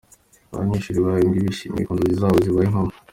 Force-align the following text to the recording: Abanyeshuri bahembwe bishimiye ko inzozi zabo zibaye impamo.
Abanyeshuri 0.53 1.03
bahembwe 1.05 1.37
bishimiye 1.47 1.83
ko 1.87 1.91
inzozi 1.93 2.17
zabo 2.21 2.37
zibaye 2.43 2.65
impamo. 2.67 2.93